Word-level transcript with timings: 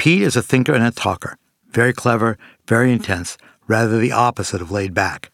Pete 0.00 0.22
is 0.22 0.34
a 0.34 0.42
thinker 0.42 0.72
and 0.72 0.82
a 0.82 0.90
talker, 0.90 1.36
very 1.72 1.92
clever, 1.92 2.38
very 2.66 2.90
intense, 2.90 3.36
rather 3.68 3.98
the 3.98 4.12
opposite 4.12 4.62
of 4.62 4.70
laid 4.70 4.94
back. 4.94 5.30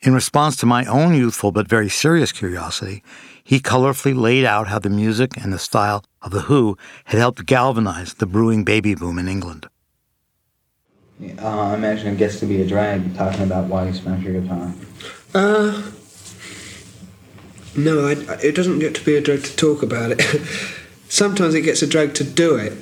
In 0.00 0.12
response 0.12 0.56
to 0.56 0.66
my 0.66 0.84
own 0.86 1.14
youthful 1.14 1.52
but 1.52 1.68
very 1.68 1.88
serious 1.88 2.32
curiosity, 2.32 3.04
he 3.44 3.60
colorfully 3.60 4.20
laid 4.20 4.44
out 4.44 4.66
how 4.66 4.80
the 4.80 4.90
music 4.90 5.36
and 5.36 5.52
the 5.52 5.60
style 5.60 6.04
of 6.22 6.32
The 6.32 6.40
Who 6.40 6.76
had 7.04 7.20
helped 7.20 7.46
galvanize 7.46 8.14
the 8.14 8.26
brewing 8.26 8.64
baby 8.64 8.96
boom 8.96 9.16
in 9.16 9.28
England. 9.28 9.68
Uh, 11.40 11.46
I 11.46 11.74
imagine 11.76 12.14
it 12.14 12.18
gets 12.18 12.40
to 12.40 12.46
be 12.46 12.60
a 12.60 12.66
drag 12.66 13.14
talking 13.14 13.44
about 13.44 13.66
why 13.66 13.86
you 13.86 13.94
smash 13.94 14.24
your 14.24 14.40
guitar. 14.40 14.74
Uh, 15.32 15.88
no, 17.76 18.08
I, 18.08 18.14
it 18.42 18.56
doesn't 18.56 18.80
get 18.80 18.96
to 18.96 19.04
be 19.04 19.14
a 19.14 19.20
drag 19.20 19.44
to 19.44 19.54
talk 19.54 19.84
about 19.84 20.10
it. 20.10 20.20
Sometimes 21.08 21.54
it 21.54 21.62
gets 21.62 21.80
a 21.80 21.86
drag 21.86 22.14
to 22.14 22.24
do 22.24 22.56
it. 22.56 22.72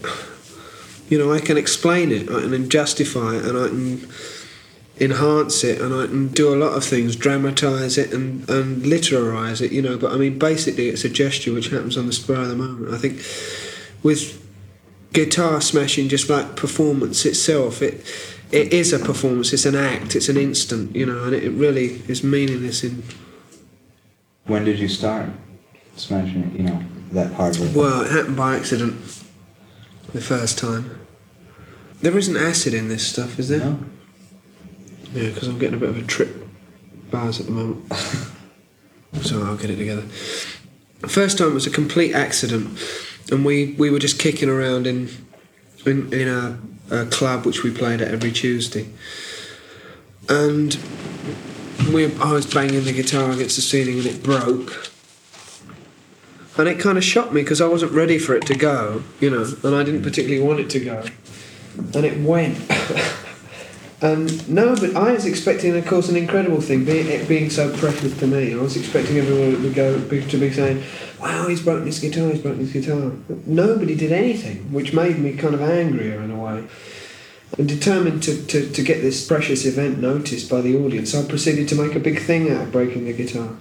You 1.08 1.18
know, 1.18 1.32
I 1.32 1.40
can 1.40 1.56
explain 1.56 2.10
it, 2.10 2.28
I 2.28 2.40
can 2.40 2.68
justify 2.68 3.36
it, 3.36 3.44
and 3.44 3.58
I 3.58 3.68
can 3.68 4.08
enhance 4.98 5.62
it 5.62 5.80
and 5.80 5.94
I 5.94 6.06
can 6.06 6.28
do 6.28 6.54
a 6.54 6.56
lot 6.56 6.72
of 6.72 6.84
things, 6.84 7.16
dramatise 7.16 7.98
it 7.98 8.12
and, 8.12 8.48
and 8.48 8.82
literarise 8.82 9.60
it, 9.60 9.72
you 9.72 9.82
know. 9.82 9.98
But 9.98 10.12
I 10.12 10.16
mean, 10.16 10.38
basically, 10.38 10.88
it's 10.88 11.04
a 11.04 11.08
gesture 11.08 11.52
which 11.52 11.68
happens 11.68 11.96
on 11.96 12.06
the 12.06 12.12
spur 12.12 12.42
of 12.42 12.48
the 12.48 12.56
moment. 12.56 12.94
I 12.94 12.98
think 12.98 13.16
with 14.02 14.42
guitar 15.12 15.60
smashing, 15.60 16.08
just 16.08 16.28
like 16.28 16.56
performance 16.56 17.24
itself, 17.26 17.82
it 17.82 18.04
it 18.52 18.72
is 18.72 18.92
a 18.92 18.98
performance. 18.98 19.52
It's 19.52 19.66
an 19.66 19.74
act. 19.74 20.14
It's 20.14 20.28
an 20.28 20.36
instant, 20.36 20.94
you 20.94 21.04
know, 21.04 21.24
and 21.24 21.34
it 21.34 21.50
really 21.50 22.02
is 22.08 22.22
meaningless. 22.22 22.84
In 22.84 23.02
when 24.46 24.64
did 24.64 24.78
you 24.78 24.88
start 24.88 25.28
smashing? 25.96 26.54
You 26.56 26.62
know 26.64 26.82
that 27.12 27.34
part. 27.34 27.58
Well, 27.74 28.02
it 28.02 28.10
happened 28.10 28.36
by 28.36 28.56
accident. 28.56 28.94
The 30.12 30.20
first 30.20 30.58
time. 30.58 30.98
There 32.00 32.16
isn't 32.16 32.36
acid 32.36 32.74
in 32.74 32.88
this 32.88 33.06
stuff, 33.06 33.38
is 33.38 33.48
there? 33.48 33.60
No. 33.60 33.78
Yeah, 35.12 35.30
because 35.30 35.48
I'm 35.48 35.58
getting 35.58 35.76
a 35.76 35.80
bit 35.80 35.88
of 35.88 35.98
a 35.98 36.02
trip 36.02 36.46
bars 37.10 37.40
at 37.40 37.46
the 37.46 37.52
moment. 37.52 37.92
so 39.22 39.42
I'll 39.42 39.56
get 39.56 39.70
it 39.70 39.76
together. 39.76 40.02
First 41.08 41.38
time 41.38 41.54
was 41.54 41.66
a 41.66 41.70
complete 41.70 42.14
accident, 42.14 42.78
and 43.30 43.44
we, 43.44 43.74
we 43.78 43.90
were 43.90 43.98
just 43.98 44.18
kicking 44.18 44.48
around 44.48 44.86
in 44.86 45.08
in, 45.86 46.12
in 46.12 46.28
a, 46.28 46.58
a 46.90 47.06
club 47.06 47.46
which 47.46 47.62
we 47.62 47.70
played 47.70 48.00
at 48.00 48.08
every 48.08 48.32
Tuesday, 48.32 48.88
and 50.28 50.78
we 51.92 52.12
I 52.16 52.32
was 52.32 52.46
banging 52.46 52.84
the 52.84 52.92
guitar 52.92 53.30
against 53.30 53.56
the 53.56 53.62
ceiling 53.62 53.98
and 53.98 54.06
it 54.06 54.22
broke. 54.22 54.85
And 56.58 56.68
it 56.68 56.78
kind 56.78 56.96
of 56.96 57.04
shocked 57.04 57.32
me 57.32 57.42
because 57.42 57.60
I 57.60 57.66
wasn't 57.66 57.92
ready 57.92 58.18
for 58.18 58.34
it 58.34 58.46
to 58.46 58.54
go, 58.54 59.02
you 59.20 59.30
know, 59.30 59.46
and 59.62 59.74
I 59.74 59.82
didn't 59.82 60.02
particularly 60.02 60.42
want 60.42 60.60
it 60.60 60.70
to 60.70 60.80
go. 60.80 61.04
And 61.94 62.04
it 62.04 62.20
went. 62.20 62.58
And 64.02 64.46
no, 64.46 64.76
but 64.76 64.94
I 64.94 65.12
was 65.12 65.24
expecting, 65.24 65.74
of 65.74 65.86
course, 65.86 66.10
an 66.10 66.16
incredible 66.16 66.60
thing, 66.60 66.84
being, 66.84 67.06
it 67.06 67.26
being 67.26 67.48
so 67.48 67.74
precious 67.78 68.16
to 68.18 68.26
me. 68.26 68.52
I 68.52 68.56
was 68.58 68.76
expecting 68.76 69.16
everyone 69.16 69.62
to 69.62 69.70
go 69.72 69.98
to 69.98 70.38
be 70.38 70.52
saying, 70.52 70.84
"Wow, 71.18 71.48
he's 71.48 71.62
broken 71.62 71.86
his 71.86 71.98
guitar. 71.98 72.30
He's 72.30 72.42
broken 72.42 72.60
his 72.60 72.72
guitar." 72.74 73.10
But 73.26 73.46
nobody 73.46 73.94
did 73.94 74.12
anything, 74.12 74.70
which 74.70 74.92
made 74.92 75.18
me 75.18 75.32
kind 75.32 75.54
of 75.54 75.62
angrier 75.62 76.20
in 76.20 76.30
a 76.30 76.38
way. 76.38 76.64
And 77.56 77.66
determined 77.66 78.22
to, 78.24 78.44
to, 78.46 78.70
to 78.70 78.82
get 78.82 79.00
this 79.00 79.26
precious 79.26 79.64
event 79.64 79.98
noticed 79.98 80.50
by 80.50 80.60
the 80.60 80.76
audience, 80.76 81.14
I 81.14 81.26
proceeded 81.26 81.66
to 81.68 81.74
make 81.74 81.94
a 81.94 82.00
big 82.00 82.20
thing 82.20 82.50
out 82.50 82.62
of 82.62 82.72
breaking 82.72 83.06
the 83.06 83.14
guitar. 83.14 83.56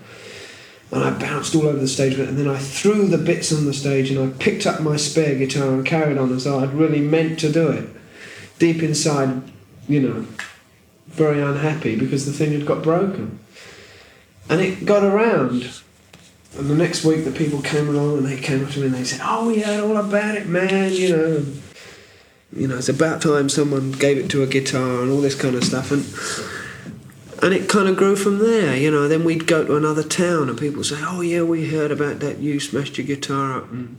And 0.92 1.04
I 1.04 1.10
bounced 1.12 1.56
all 1.56 1.68
over 1.68 1.80
the 1.80 1.88
stage, 1.88 2.18
and 2.18 2.38
then 2.38 2.48
I 2.48 2.58
threw 2.58 3.08
the 3.08 3.18
bits 3.18 3.52
on 3.52 3.66
the 3.66 3.74
stage, 3.74 4.12
and 4.12 4.20
I 4.20 4.38
picked 4.38 4.66
up 4.66 4.82
my 4.82 4.96
spare 4.96 5.36
guitar 5.36 5.74
and 5.74 5.86
carried 5.86 6.18
on 6.18 6.32
as 6.32 6.44
though 6.44 6.60
I'd 6.60 6.74
really 6.74 7.02
meant 7.02 7.40
to 7.40 7.52
do 7.52 7.70
it. 7.70 7.90
Deep 8.60 8.82
inside, 8.82 9.42
you 9.90 10.00
know, 10.00 10.26
very 11.08 11.42
unhappy 11.42 11.96
because 11.96 12.26
the 12.26 12.32
thing 12.32 12.52
had 12.52 12.66
got 12.66 12.84
broken. 12.84 13.40
And 14.50 14.62
it 14.62 14.86
got 14.86 15.04
around. 15.04 15.72
And 16.58 16.70
the 16.70 16.76
next 16.76 17.04
week, 17.04 17.26
the 17.26 17.32
people 17.32 17.62
came 17.62 17.90
along 17.90 18.20
and 18.20 18.28
they 18.28 18.40
came 18.40 18.64
up 18.64 18.72
to 18.72 18.80
me 18.80 18.86
and 18.86 18.96
they 18.96 19.04
said, 19.04 19.20
"Oh, 19.24 19.48
we 19.48 19.62
heard 19.62 19.84
all 19.84 19.98
about 19.98 20.36
it, 20.36 20.48
man. 20.48 20.94
You 20.94 21.10
know, 21.10 21.26
and, 21.38 21.62
you 22.56 22.68
know, 22.68 22.78
it's 22.78 22.88
about 22.88 23.22
time 23.22 23.50
someone 23.50 23.92
gave 23.92 24.18
it 24.18 24.30
to 24.30 24.44
a 24.44 24.48
guitar 24.48 25.02
and 25.02 25.12
all 25.12 25.20
this 25.20 25.36
kind 25.36 25.56
of 25.56 25.64
stuff." 25.64 25.92
And 25.92 26.06
and 27.42 27.54
it 27.54 27.70
kind 27.70 27.88
of 27.88 27.98
grew 27.98 28.16
from 28.16 28.40
there. 28.40 28.76
You 28.76 28.92
know, 28.92 29.08
then 29.08 29.24
we'd 29.24 29.48
go 29.48 29.66
to 29.66 29.76
another 29.76 30.04
town 30.04 30.50
and 30.50 30.58
people 30.58 30.84
say, 30.84 30.98
"Oh, 31.00 31.22
yeah, 31.22 31.42
we 31.42 31.70
heard 31.70 31.92
about 31.92 32.20
that. 32.20 32.40
You 32.40 32.60
smashed 32.60 32.98
your 32.98 33.08
guitar 33.08 33.58
up." 33.58 33.72
And, 33.72 33.98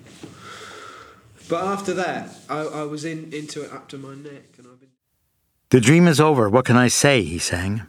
but 1.49 1.65
after 1.65 1.95
that, 1.95 2.37
I, 2.49 2.61
I 2.61 2.83
was 2.85 3.05
in 3.05 3.33
into 3.33 3.63
it 3.63 3.73
up 3.73 3.89
to 3.89 3.99
my 3.99 4.15
neck, 4.15 4.59
and 4.59 4.67
I've 4.67 4.81
been. 4.81 4.91
The 5.71 5.81
dream 5.81 6.07
is 6.09 6.21
over. 6.21 6.49
What 6.49 6.65
can 6.65 6.77
I 6.77 6.89
say? 6.89 7.23
He 7.23 7.39
sang. 7.39 7.83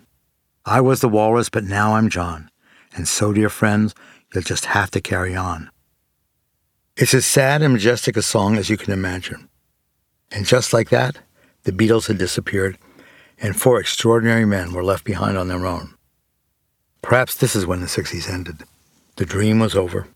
I 0.65 0.81
was 0.81 0.99
the 0.99 1.09
walrus, 1.09 1.49
but 1.49 1.63
now 1.63 1.95
I'm 1.95 2.09
John. 2.09 2.51
And 2.95 3.07
so, 3.07 3.31
dear 3.31 3.49
friends, 3.49 3.95
you'll 4.33 4.43
just 4.43 4.65
have 4.65 4.91
to 4.91 5.01
carry 5.01 5.35
on. 5.35 5.69
It's 6.97 7.13
as 7.13 7.25
sad 7.25 7.61
and 7.61 7.73
majestic 7.73 8.17
a 8.17 8.21
song 8.21 8.57
as 8.57 8.69
you 8.69 8.75
can 8.75 8.91
imagine. 8.91 9.49
And 10.31 10.45
just 10.45 10.73
like 10.73 10.89
that, 10.89 11.19
the 11.63 11.71
Beatles 11.71 12.07
had 12.07 12.17
disappeared, 12.17 12.77
and 13.39 13.59
four 13.59 13.79
extraordinary 13.79 14.45
men 14.45 14.73
were 14.73 14.83
left 14.83 15.03
behind 15.03 15.37
on 15.37 15.47
their 15.47 15.65
own. 15.65 15.95
Perhaps 17.01 17.35
this 17.35 17.55
is 17.55 17.65
when 17.65 17.81
the 17.81 17.87
60s 17.87 18.29
ended. 18.29 18.63
The 19.15 19.25
dream 19.25 19.59
was 19.59 19.75
over. 19.75 20.07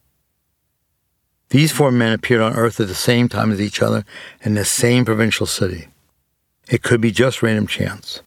These 1.50 1.72
four 1.72 1.92
men 1.92 2.14
appeared 2.14 2.42
on 2.42 2.56
Earth 2.56 2.80
at 2.80 2.88
the 2.88 2.96
same 2.96 3.28
time 3.28 3.52
as 3.52 3.60
each 3.60 3.82
other 3.82 4.06
in 4.42 4.54
the 4.54 4.66
same 4.66 5.06
provincial 5.06 5.46
city. 5.46 5.88
It 6.70 6.82
could 6.82 7.02
be 7.02 7.12
just 7.12 7.44
random 7.44 7.68
chance. 7.68 8.22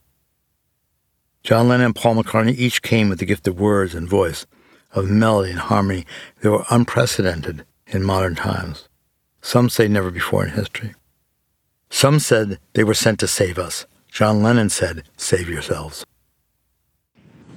John 1.43 1.67
Lennon 1.67 1.87
and 1.87 1.95
Paul 1.95 2.15
McCartney 2.15 2.55
each 2.57 2.81
came 2.81 3.09
with 3.09 3.19
the 3.19 3.25
gift 3.25 3.47
of 3.47 3.59
words 3.59 3.95
and 3.95 4.09
voice, 4.09 4.45
of 4.93 5.09
melody 5.09 5.51
and 5.51 5.59
harmony 5.59 6.05
that 6.41 6.51
were 6.51 6.65
unprecedented 6.69 7.65
in 7.87 8.03
modern 8.03 8.35
times. 8.35 8.87
Some 9.41 9.69
say 9.69 9.87
never 9.87 10.11
before 10.11 10.43
in 10.43 10.51
history. 10.51 10.93
Some 11.89 12.19
said 12.19 12.59
they 12.73 12.83
were 12.83 12.93
sent 12.93 13.19
to 13.19 13.27
save 13.27 13.59
us. 13.59 13.85
John 14.15 14.41
Lennon 14.41 14.69
said, 14.69 15.03
Save 15.17 15.49
yourselves. 15.49 16.05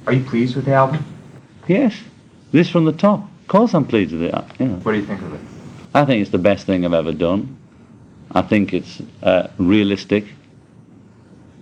Are 0.08 0.12
you 0.12 0.24
pleased 0.24 0.56
with 0.56 0.64
the 0.64 0.72
album? 0.72 1.04
Yes, 1.68 1.96
this 2.50 2.68
from 2.68 2.84
the 2.84 2.92
top. 2.92 3.20
Of 3.42 3.46
course, 3.46 3.74
I'm 3.74 3.86
pleased 3.86 4.10
with 4.10 4.22
it. 4.22 4.34
You 4.58 4.66
know. 4.66 4.74
What 4.78 4.90
do 4.90 4.98
you 4.98 5.06
think 5.06 5.22
of 5.22 5.34
it? 5.34 5.40
I 5.94 6.04
think 6.04 6.20
it's 6.20 6.32
the 6.32 6.38
best 6.38 6.66
thing 6.66 6.84
I've 6.84 6.92
ever 6.92 7.12
done. 7.12 7.56
I 8.32 8.42
think 8.42 8.74
it's 8.74 9.00
uh, 9.22 9.50
realistic, 9.58 10.24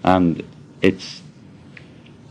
and 0.02 0.42
it's 0.80 1.20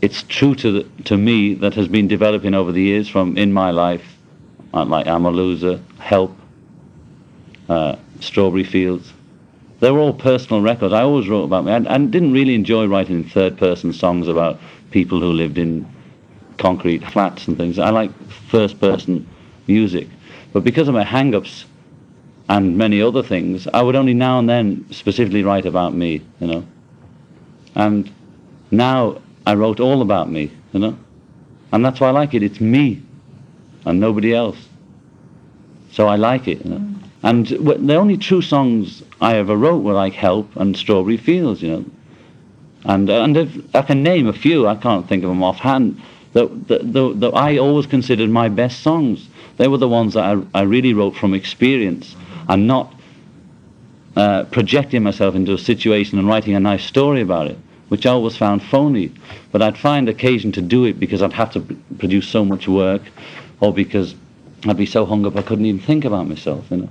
it's 0.02 0.24
true 0.24 0.56
to 0.56 0.72
the, 0.72 1.02
to 1.04 1.16
me 1.16 1.54
that 1.54 1.74
has 1.74 1.86
been 1.86 2.08
developing 2.08 2.52
over 2.52 2.72
the 2.72 2.82
years 2.82 3.08
from 3.08 3.38
in 3.38 3.52
my 3.52 3.70
life, 3.70 4.16
uh, 4.74 4.84
like 4.84 5.06
I'm 5.06 5.24
a 5.24 5.30
loser, 5.30 5.80
Help, 6.00 6.36
uh, 7.68 7.94
Strawberry 8.18 8.64
Fields. 8.64 9.12
They 9.80 9.90
were 9.90 9.98
all 9.98 10.14
personal 10.14 10.62
records. 10.62 10.94
I 10.94 11.02
always 11.02 11.28
wrote 11.28 11.44
about 11.44 11.64
me, 11.64 11.72
and 11.72 12.10
didn't 12.10 12.32
really 12.32 12.54
enjoy 12.54 12.86
writing 12.86 13.24
third-person 13.24 13.92
songs 13.92 14.26
about 14.28 14.58
people 14.90 15.20
who 15.20 15.32
lived 15.32 15.58
in 15.58 15.86
concrete 16.58 17.04
flats 17.04 17.46
and 17.46 17.56
things. 17.56 17.78
I 17.78 17.90
like 17.90 18.10
first-person 18.48 19.26
music, 19.66 20.08
but 20.52 20.64
because 20.64 20.88
of 20.88 20.94
my 20.94 21.04
hang-ups 21.04 21.66
and 22.48 22.78
many 22.78 23.02
other 23.02 23.22
things, 23.22 23.66
I 23.74 23.82
would 23.82 23.96
only 23.96 24.14
now 24.14 24.38
and 24.38 24.48
then 24.48 24.86
specifically 24.92 25.42
write 25.42 25.66
about 25.66 25.94
me, 25.94 26.22
you 26.40 26.46
know. 26.46 26.66
And 27.74 28.10
now 28.70 29.20
I 29.46 29.54
wrote 29.54 29.80
all 29.80 30.00
about 30.00 30.30
me, 30.30 30.50
you 30.72 30.80
know. 30.80 30.96
And 31.72 31.84
that's 31.84 32.00
why 32.00 32.08
I 32.08 32.12
like 32.12 32.32
it. 32.32 32.42
It's 32.42 32.60
me 32.60 33.02
and 33.84 34.00
nobody 34.00 34.32
else. 34.32 34.56
So 35.90 36.06
I 36.06 36.16
like 36.16 36.48
it, 36.48 36.64
you 36.64 36.70
know. 36.70 36.95
And 37.26 37.48
the 37.48 37.96
only 37.96 38.16
true 38.16 38.40
songs 38.40 39.02
I 39.20 39.34
ever 39.34 39.56
wrote 39.56 39.82
were 39.82 39.94
like 39.94 40.12
Help 40.12 40.54
and 40.54 40.76
Strawberry 40.76 41.16
Fields, 41.16 41.60
you 41.60 41.70
know. 41.70 41.84
And, 42.84 43.10
uh, 43.10 43.24
and 43.24 43.36
if 43.36 43.74
I 43.74 43.82
can 43.82 44.04
name 44.04 44.28
a 44.28 44.32
few, 44.32 44.68
I 44.68 44.76
can't 44.76 45.08
think 45.08 45.24
of 45.24 45.30
them 45.30 45.42
offhand, 45.42 46.00
that, 46.34 46.68
that, 46.68 46.92
that, 46.92 47.14
that 47.18 47.34
I 47.34 47.58
always 47.58 47.86
considered 47.86 48.30
my 48.30 48.48
best 48.48 48.80
songs. 48.80 49.28
They 49.56 49.66
were 49.66 49.78
the 49.78 49.88
ones 49.88 50.14
that 50.14 50.22
I, 50.22 50.60
I 50.60 50.62
really 50.62 50.94
wrote 50.94 51.16
from 51.16 51.34
experience 51.34 52.14
and 52.48 52.68
not 52.68 52.94
uh, 54.14 54.44
projecting 54.44 55.02
myself 55.02 55.34
into 55.34 55.52
a 55.52 55.58
situation 55.58 56.20
and 56.20 56.28
writing 56.28 56.54
a 56.54 56.60
nice 56.60 56.84
story 56.84 57.22
about 57.22 57.48
it, 57.48 57.58
which 57.88 58.06
I 58.06 58.10
always 58.10 58.36
found 58.36 58.62
phony. 58.62 59.10
But 59.50 59.62
I'd 59.62 59.76
find 59.76 60.08
occasion 60.08 60.52
to 60.52 60.62
do 60.62 60.84
it 60.84 61.00
because 61.00 61.22
I'd 61.22 61.32
have 61.32 61.52
to 61.54 61.60
produce 61.98 62.28
so 62.28 62.44
much 62.44 62.68
work 62.68 63.02
or 63.58 63.74
because 63.74 64.14
I'd 64.64 64.76
be 64.76 64.86
so 64.86 65.04
hung 65.04 65.26
up 65.26 65.34
I 65.34 65.42
couldn't 65.42 65.66
even 65.66 65.80
think 65.80 66.04
about 66.04 66.28
myself, 66.28 66.70
you 66.70 66.76
know. 66.76 66.88